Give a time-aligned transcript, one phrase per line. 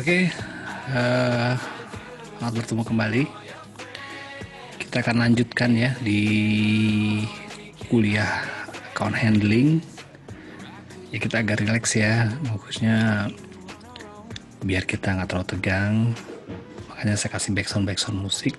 [0.00, 0.32] Oke,
[0.96, 1.52] uh,
[2.40, 3.22] selamat bertemu kembali.
[4.80, 6.24] Kita akan lanjutkan ya di
[7.92, 8.40] kuliah
[8.96, 9.84] account handling.
[11.12, 13.28] Ya kita agak rileks ya, bagusnya
[14.64, 15.94] biar kita nggak terlalu tegang.
[16.88, 18.56] Makanya saya kasih backsound backsound musik.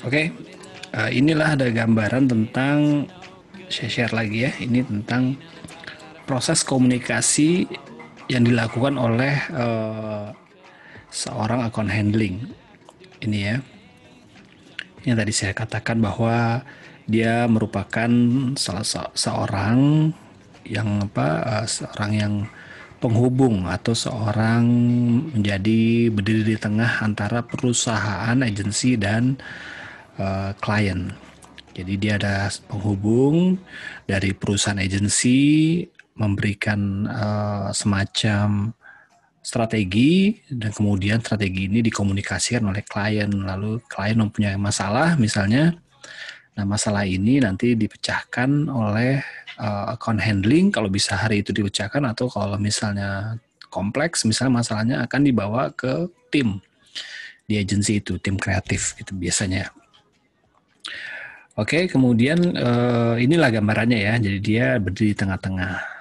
[0.00, 0.32] Oke,
[0.96, 3.04] uh, inilah ada gambaran tentang
[3.68, 4.52] saya share lagi ya.
[4.56, 5.36] Ini tentang
[6.24, 7.68] proses komunikasi
[8.30, 10.30] yang dilakukan oleh uh,
[11.10, 12.46] seorang account handling
[13.26, 13.56] ini ya
[15.02, 16.62] yang tadi saya katakan bahwa
[17.10, 18.10] dia merupakan
[18.54, 20.08] salah se seorang
[20.62, 22.34] yang apa uh, seorang yang
[23.00, 24.62] penghubung atau seorang
[25.32, 29.40] menjadi berdiri di tengah antara perusahaan agensi dan
[30.20, 31.08] uh, klien.
[31.72, 33.56] Jadi dia ada penghubung
[34.04, 35.80] dari perusahaan agensi
[36.20, 38.76] memberikan uh, semacam
[39.40, 43.32] strategi dan kemudian strategi ini dikomunikasikan oleh klien.
[43.32, 45.72] Lalu klien mempunyai masalah misalnya.
[46.60, 49.24] Nah masalah ini nanti dipecahkan oleh
[49.56, 53.40] uh, account handling kalau bisa hari itu dipecahkan atau kalau misalnya
[53.72, 56.60] kompleks misalnya masalahnya akan dibawa ke tim
[57.48, 59.72] di agensi itu tim kreatif gitu biasanya.
[61.58, 64.14] Oke, kemudian uh, inilah gambarannya ya.
[64.16, 65.99] Jadi dia berdiri di tengah-tengah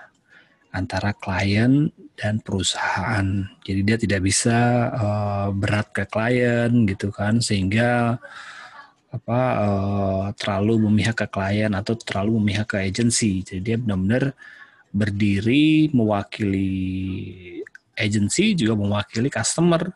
[0.69, 3.25] antara klien dan perusahaan.
[3.63, 4.57] Jadi dia tidak bisa
[4.91, 8.19] uh, berat ke klien gitu kan sehingga
[9.09, 13.41] apa uh, terlalu memihak ke klien atau terlalu memihak ke agensi.
[13.41, 14.37] Jadi dia benar-benar
[14.93, 16.69] berdiri mewakili
[17.97, 19.89] agensi juga mewakili customer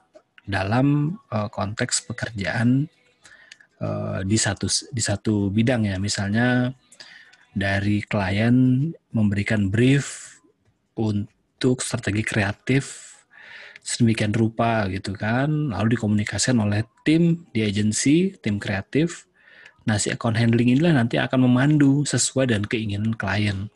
[0.43, 2.89] dalam uh, konteks pekerjaan
[3.79, 6.01] uh, di satu di satu bidang ya.
[6.01, 6.73] Misalnya
[7.53, 10.32] dari klien memberikan brief
[10.97, 13.13] untuk strategi kreatif
[13.83, 15.69] sedemikian rupa gitu kan.
[15.75, 19.27] Lalu dikomunikasikan oleh tim di agensi tim kreatif.
[19.83, 23.67] Nah si account handling inilah nanti akan memandu sesuai dengan keinginan klien.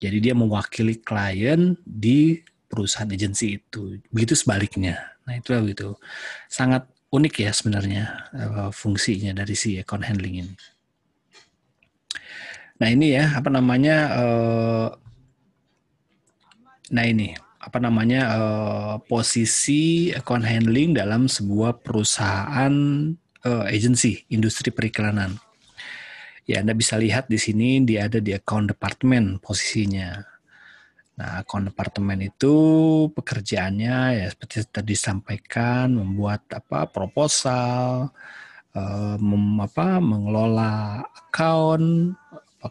[0.00, 2.40] Jadi dia mewakili klien di
[2.72, 4.00] perusahaan agensi itu.
[4.08, 4.96] Begitu sebaliknya.
[5.28, 6.00] Nah itu begitu.
[6.48, 10.54] Sangat unik ya sebenarnya eh, fungsinya dari si account handling ini.
[12.80, 14.88] Nah ini ya apa namanya eh,
[16.90, 17.30] Nah ini
[17.60, 22.74] apa namanya uh, posisi account handling dalam sebuah perusahaan
[23.44, 25.36] uh, agency industri periklanan.
[26.48, 30.18] Ya Anda bisa lihat di sini dia ada di account department posisinya.
[31.20, 32.56] Nah account department itu
[33.12, 38.10] pekerjaannya ya seperti tadi disampaikan membuat apa proposal,
[38.74, 42.16] uh, mem, apa mengelola account,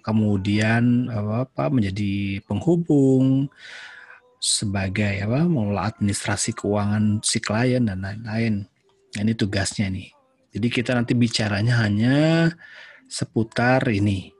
[0.01, 3.47] kemudian apa menjadi penghubung
[4.39, 8.63] sebagai apa mengelola administrasi keuangan si klien dan lain-lain.
[9.13, 10.09] Nah, ini tugasnya nih.
[10.55, 12.49] Jadi kita nanti bicaranya hanya
[13.05, 14.31] seputar ini.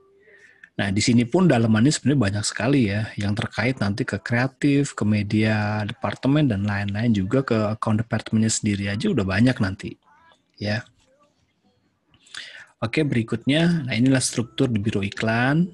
[0.80, 5.04] Nah, di sini pun dalamannya sebenarnya banyak sekali ya, yang terkait nanti ke kreatif, ke
[5.04, 10.00] media departemen dan lain-lain juga ke account departemennya sendiri aja udah banyak nanti.
[10.56, 10.80] Ya.
[12.80, 15.68] Oke, berikutnya, nah inilah struktur di biro iklan.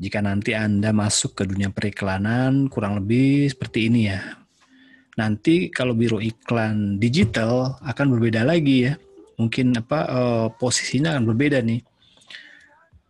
[0.00, 4.40] Jika nanti Anda masuk ke dunia periklanan, kurang lebih seperti ini ya.
[5.20, 8.96] Nanti kalau biro iklan digital akan berbeda lagi ya.
[9.36, 11.84] Mungkin apa uh, posisinya akan berbeda nih.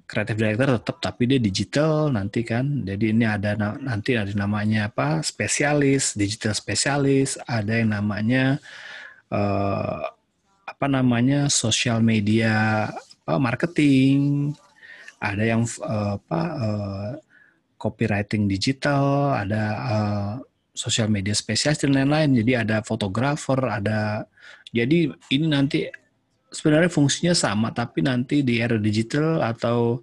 [0.03, 2.83] Kreatif director tetap tapi dia digital nanti kan.
[2.83, 5.23] Jadi ini ada nanti ada namanya apa?
[5.23, 8.59] spesialis, digital spesialis, ada yang namanya
[9.31, 10.11] uh,
[10.67, 11.47] apa namanya?
[11.47, 12.91] social media
[13.31, 14.51] marketing,
[15.21, 17.11] ada yang uh, apa uh,
[17.77, 20.33] copywriting digital, ada uh,
[20.73, 22.41] sosial media spesialis dan lain-lain.
[22.41, 24.25] Jadi ada fotografer, ada
[24.73, 25.85] jadi ini nanti
[26.51, 30.03] sebenarnya fungsinya sama tapi nanti di era digital atau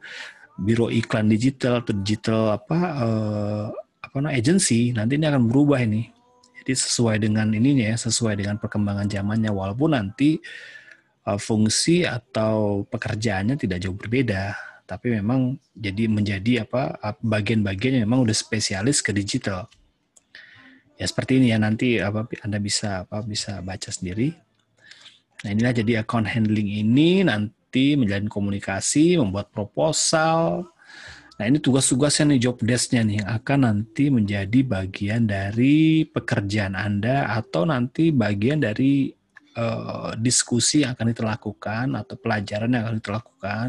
[0.57, 3.65] biro iklan digital atau digital apa uh,
[4.01, 6.13] apa namanya agency nanti ini akan berubah ini.
[6.61, 10.35] Jadi sesuai dengan ininya ya, sesuai dengan perkembangan zamannya walaupun nanti
[11.25, 18.23] uh, fungsi atau pekerjaannya tidak jauh berbeda tapi memang jadi menjadi apa bagian-bagian yang memang
[18.23, 19.67] udah spesialis ke digital.
[20.97, 24.33] Ya seperti ini ya nanti apa Anda bisa apa bisa baca sendiri.
[25.45, 30.65] Nah, inilah jadi account handling ini nanti menjalin komunikasi, membuat proposal.
[31.37, 37.29] Nah, ini tugas-tugasnya nih job desk-nya nih yang akan nanti menjadi bagian dari pekerjaan Anda
[37.29, 39.13] atau nanti bagian dari
[39.53, 43.67] uh, diskusi yang akan diterlakukan atau pelajaran yang akan diterlakukan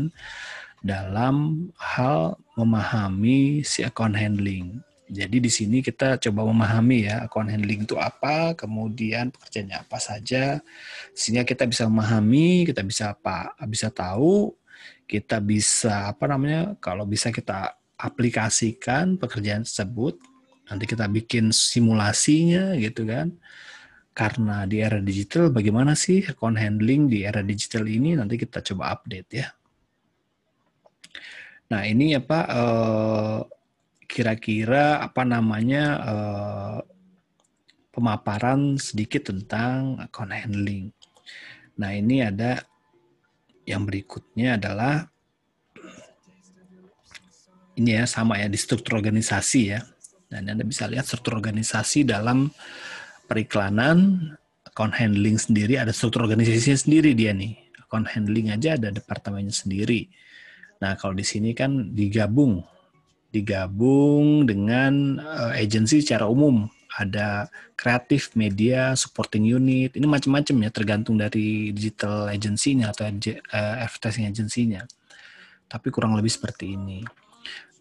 [0.83, 4.79] dalam hal memahami si account handling.
[5.09, 10.61] Jadi di sini kita coba memahami ya account handling itu apa, kemudian pekerjaannya apa saja,
[11.17, 14.53] sehingga kita bisa memahami, kita bisa apa, bisa tahu,
[15.09, 20.21] kita bisa apa namanya, kalau bisa kita aplikasikan pekerjaan tersebut,
[20.69, 23.33] nanti kita bikin simulasinya gitu kan.
[24.13, 28.13] Karena di era digital, bagaimana sih account handling di era digital ini?
[28.13, 29.49] Nanti kita coba update ya.
[31.69, 32.39] Nah ini apa?
[32.49, 33.39] Eh,
[34.09, 36.81] kira-kira apa namanya uh,
[37.93, 40.89] pemaparan sedikit tentang account handling.
[41.77, 42.65] Nah ini ada
[43.69, 45.13] yang berikutnya adalah
[47.77, 49.85] ini ya sama ya di struktur organisasi ya.
[50.29, 52.49] Dan Anda bisa lihat struktur organisasi dalam
[53.29, 54.29] periklanan
[54.65, 57.55] account handling sendiri ada struktur organisasinya sendiri dia nih.
[57.85, 60.09] Account handling aja ada departemennya sendiri.
[60.79, 62.63] Nah, kalau di sini kan digabung
[63.29, 66.69] digabung dengan uh, agensi secara umum.
[66.99, 67.47] Ada
[67.79, 74.83] kreatif, media, supporting unit, ini macam-macam ya tergantung dari digital agency-nya atau uh, advertising agency-nya.
[75.69, 77.05] Tapi kurang lebih seperti ini.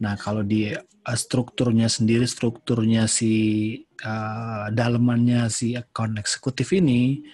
[0.03, 3.73] Nah, kalau di uh, strukturnya sendiri, strukturnya si
[4.05, 7.25] uh, dalemannya si account eksekutif ini,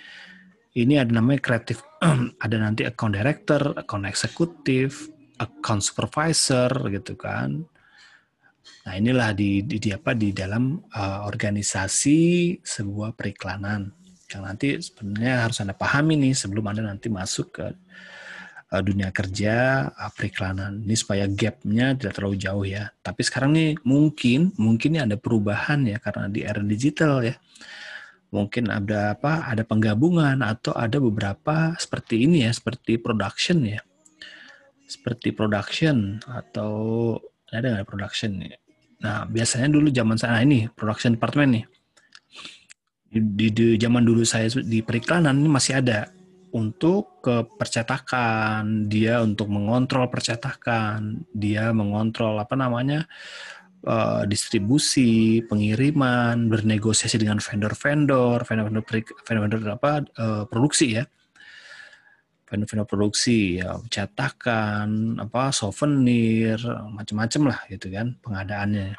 [0.80, 1.83] ini ada namanya kreatif,
[2.45, 7.66] ada nanti account director, account eksekutif, account supervisor gitu kan.
[8.84, 12.20] Nah, inilah di, di, di apa di dalam uh, organisasi
[12.60, 13.88] sebuah periklanan
[14.28, 17.68] yang nanti sebenarnya harus Anda pahami nih sebelum Anda nanti masuk ke
[18.74, 20.84] uh, dunia kerja uh, periklanan.
[20.84, 22.92] Ini supaya gapnya tidak terlalu jauh ya.
[23.00, 27.36] Tapi sekarang nih mungkin mungkin ada perubahan ya karena di era digital ya.
[28.34, 29.46] Mungkin ada apa?
[29.48, 33.80] Ada penggabungan atau ada beberapa seperti ini ya, seperti production ya.
[34.94, 37.18] Seperti production atau
[37.50, 38.57] ada nggak production ya?
[39.04, 41.66] Nah, biasanya dulu zaman saya nah ini production department nih.
[43.13, 46.10] Di, di, di zaman dulu saya di periklanan ini masih ada
[46.54, 53.10] untuk ke percetakan, dia untuk mengontrol percetakan, dia mengontrol apa namanya
[53.89, 58.86] uh, distribusi, pengiriman, bernegosiasi dengan vendor-vendor, vendor-vendor
[59.25, 59.92] vendor-vendor apa
[60.22, 61.06] uh, produksi ya
[62.48, 66.60] vendor-vendor produksi ya cetakan apa souvenir
[66.94, 68.95] macam-macam lah gitu kan pengadaannya.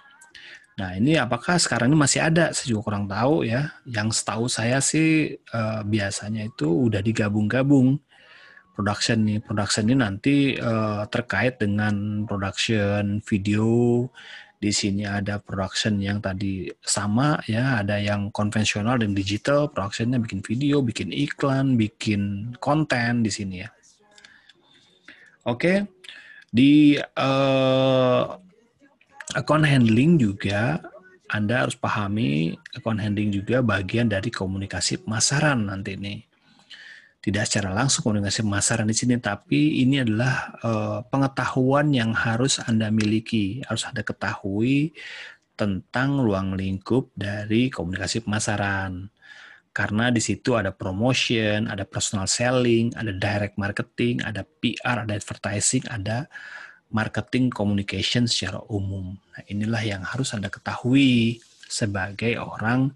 [0.75, 2.51] Nah ini apakah sekarang ini masih ada?
[2.51, 3.71] Saya juga kurang tahu ya.
[3.87, 8.03] Yang setahu saya sih eh, biasanya itu udah digabung-gabung.
[8.75, 14.11] Production nih production ini nanti eh, terkait dengan production video
[14.65, 20.41] di sini ada production yang tadi sama ya, ada yang konvensional dan digital, productionnya bikin
[20.41, 23.69] video, bikin iklan, bikin konten di sini ya.
[25.45, 25.85] Oke,
[26.49, 28.25] di uh,
[29.37, 30.81] account handling juga
[31.29, 36.25] Anda harus pahami account handling juga bagian dari komunikasi pemasaran nanti nih
[37.25, 42.93] tidak secara langsung komunikasi pemasaran di sini, tapi ini adalah uh, pengetahuan yang harus Anda
[42.93, 44.93] miliki, harus Anda ketahui
[45.57, 49.09] tentang ruang lingkup dari komunikasi pemasaran.
[49.73, 55.81] Karena di situ ada promotion, ada personal selling, ada direct marketing, ada PR, ada advertising,
[55.89, 56.29] ada
[56.93, 59.17] marketing communication secara umum.
[59.17, 61.41] Nah, inilah yang harus Anda ketahui
[61.73, 62.93] sebagai orang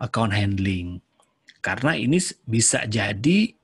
[0.00, 1.04] account handling
[1.62, 3.54] karena ini bisa jadi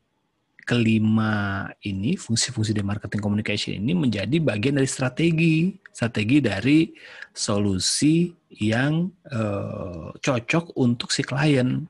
[0.63, 5.75] kelima ini fungsi-fungsi di marketing communication ini menjadi bagian dari strategi.
[5.91, 6.95] Strategi dari
[7.35, 8.31] solusi
[8.63, 11.83] yang eh, cocok untuk si klien.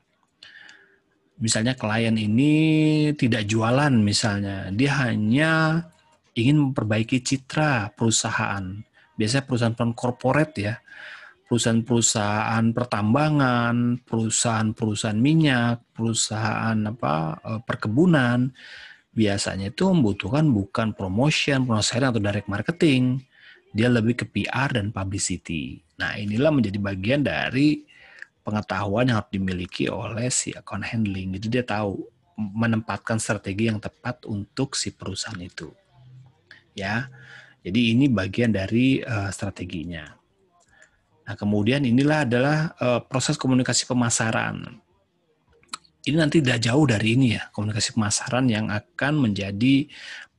[1.37, 2.53] Misalnya klien ini
[3.13, 5.85] tidak jualan misalnya dia hanya
[6.33, 8.81] ingin memperbaiki citra perusahaan.
[9.13, 10.73] Biasanya perusahaan-perusahaan korporat ya
[11.49, 18.53] perusahaan-perusahaan pertambangan, perusahaan-perusahaan minyak, perusahaan apa eh, perkebunan
[19.09, 23.25] biasanya itu membutuhkan bukan promotion, promotion atau direct marketing.
[23.73, 25.81] Dia lebih ke PR dan publicity.
[25.97, 27.85] Nah, inilah menjadi bagian dari
[28.41, 31.37] pengetahuan yang harus dimiliki oleh si account handling.
[31.37, 32.01] Jadi dia tahu
[32.39, 35.69] menempatkan strategi yang tepat untuk si perusahaan itu.
[36.73, 37.13] Ya.
[37.61, 40.18] Jadi ini bagian dari uh, strateginya.
[41.29, 44.65] Nah, kemudian inilah adalah uh, proses komunikasi pemasaran.
[46.01, 49.85] Ini nanti tidak jauh dari ini ya, komunikasi pemasaran yang akan menjadi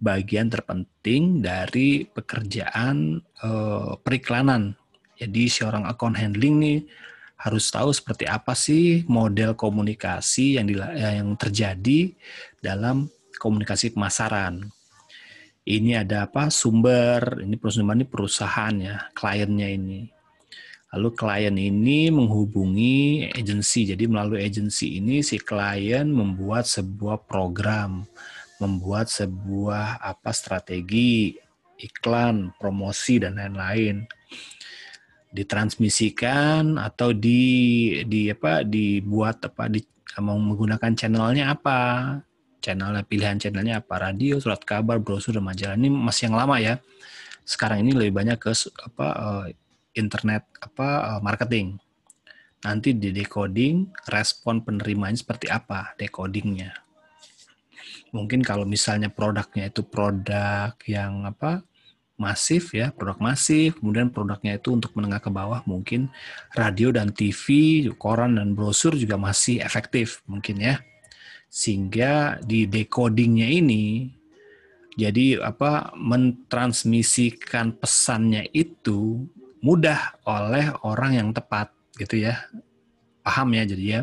[0.03, 4.75] bagian terpenting dari pekerjaan uh, periklanan.
[5.15, 6.79] Jadi seorang account handling nih
[7.39, 10.67] harus tahu seperti apa sih model komunikasi yang
[10.99, 12.19] yang terjadi
[12.59, 13.07] dalam
[13.39, 14.67] komunikasi pemasaran.
[15.63, 20.19] Ini ada apa sumber, ini perusahaan ini perusahaan ya, kliennya ini
[20.91, 23.87] Lalu klien ini menghubungi agensi.
[23.87, 28.03] Jadi melalui agensi ini si klien membuat sebuah program,
[28.59, 31.39] membuat sebuah apa strategi,
[31.79, 34.03] iklan, promosi dan lain-lain.
[35.31, 37.43] Ditransmisikan atau di
[38.11, 39.79] di apa dibuat apa di
[40.19, 41.81] mau menggunakan channelnya apa?
[42.59, 44.11] Channelnya pilihan channelnya apa?
[44.11, 45.79] Radio, surat kabar, brosur dan majalah.
[45.79, 46.83] Ini masih yang lama ya.
[47.47, 48.51] Sekarang ini lebih banyak ke
[48.91, 49.07] apa
[49.47, 51.79] eh, internet apa eh, marketing.
[52.61, 56.77] Nanti di decoding respon penerimanya seperti apa decodingnya.
[58.13, 61.65] Mungkin kalau misalnya produknya itu produk yang apa
[62.21, 66.13] masif ya, produk masif, kemudian produknya itu untuk menengah ke bawah mungkin
[66.53, 70.77] radio dan TV, koran dan brosur juga masih efektif mungkin ya.
[71.49, 74.13] Sehingga di decodingnya ini
[75.01, 79.25] jadi apa mentransmisikan pesannya itu
[79.61, 82.41] mudah oleh orang yang tepat gitu ya.
[83.21, 84.01] Paham ya jadi ya.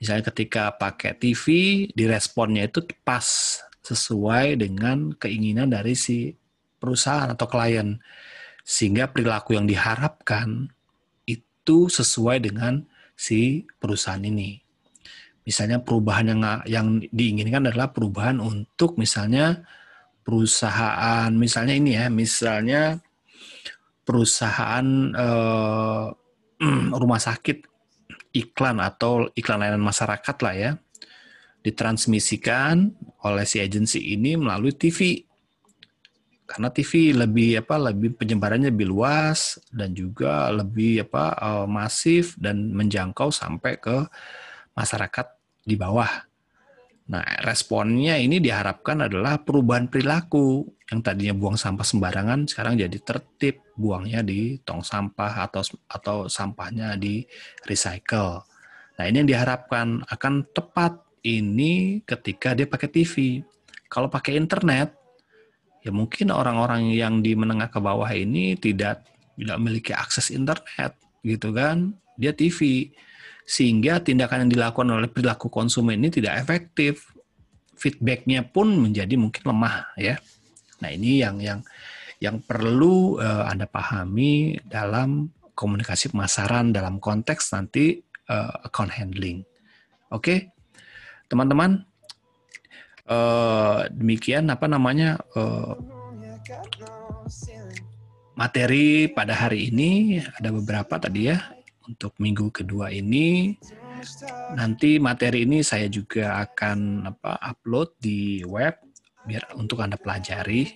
[0.00, 1.44] Misalnya ketika pakai TV,
[1.94, 3.22] diresponnya itu pas
[3.86, 6.34] sesuai dengan keinginan dari si
[6.82, 8.02] perusahaan atau klien.
[8.66, 10.70] Sehingga perilaku yang diharapkan
[11.28, 12.82] itu sesuai dengan
[13.14, 14.58] si perusahaan ini.
[15.42, 19.66] Misalnya perubahan yang yang diinginkan adalah perubahan untuk misalnya
[20.22, 23.02] perusahaan misalnya ini ya, misalnya
[24.02, 26.06] perusahaan eh,
[27.00, 27.66] rumah sakit
[28.32, 30.70] iklan atau iklan layanan masyarakat lah ya
[31.62, 32.90] ditransmisikan
[33.22, 35.22] oleh si agensi ini melalui TV
[36.42, 42.74] karena TV lebih apa lebih penyebarannya lebih luas dan juga lebih apa eh, masif dan
[42.74, 44.04] menjangkau sampai ke
[44.74, 45.26] masyarakat
[45.62, 46.31] di bawah
[47.02, 53.58] Nah, responnya ini diharapkan adalah perubahan perilaku yang tadinya buang sampah sembarangan sekarang jadi tertib,
[53.74, 57.26] buangnya di tong sampah atau atau sampahnya di
[57.66, 58.46] recycle.
[58.96, 63.42] Nah, ini yang diharapkan akan tepat ini ketika dia pakai TV.
[63.90, 64.94] Kalau pakai internet,
[65.82, 69.02] ya mungkin orang-orang yang di menengah ke bawah ini tidak
[69.34, 70.94] tidak memiliki akses internet,
[71.26, 71.98] gitu kan?
[72.14, 72.92] Dia TV
[73.42, 77.10] sehingga tindakan yang dilakukan oleh perilaku konsumen ini tidak efektif.
[77.76, 80.14] Feedbacknya pun menjadi mungkin lemah ya.
[80.78, 81.60] Nah ini yang yang
[82.22, 87.98] yang perlu uh, anda pahami dalam komunikasi pemasaran dalam konteks nanti
[88.30, 89.42] uh, account handling.
[90.12, 90.38] Oke, okay?
[91.26, 91.82] teman-teman.
[93.02, 95.74] Uh, demikian apa namanya uh,
[98.38, 101.42] materi pada hari ini ada beberapa tadi ya
[101.86, 103.56] untuk minggu kedua ini.
[104.58, 108.74] Nanti materi ini saya juga akan apa upload di web
[109.26, 110.74] biar untuk Anda pelajari.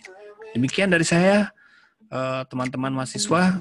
[0.55, 1.51] Demikian dari saya
[2.11, 3.59] eh, teman-teman mahasiswa.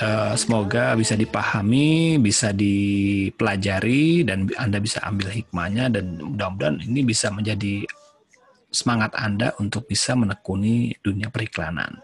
[0.00, 7.28] Eh, semoga bisa dipahami, bisa dipelajari dan Anda bisa ambil hikmahnya dan mudah-mudahan ini bisa
[7.28, 7.84] menjadi
[8.70, 12.00] semangat Anda untuk bisa menekuni dunia periklanan.